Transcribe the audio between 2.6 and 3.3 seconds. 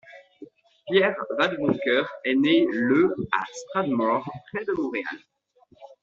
le